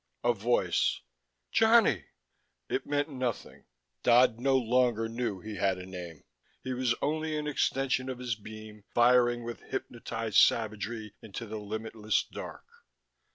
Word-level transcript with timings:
A 0.23 0.33
voice:"... 0.33 1.01
Johnny...." 1.51 2.05
It 2.67 2.87
meant 2.87 3.09
nothing. 3.11 3.65
Dodd 4.01 4.39
no 4.39 4.57
longer 4.57 5.07
knew 5.07 5.41
he 5.41 5.57
had 5.57 5.77
a 5.77 5.85
name: 5.85 6.23
he 6.63 6.73
was 6.73 6.95
only 7.03 7.37
an 7.37 7.45
extension 7.45 8.09
of 8.09 8.17
his 8.17 8.33
beam, 8.33 8.83
firing 8.95 9.43
with 9.43 9.61
hypnotized 9.61 10.39
savagery 10.39 11.13
into 11.21 11.45
the 11.45 11.59
limitless 11.59 12.23
dark. 12.23 12.65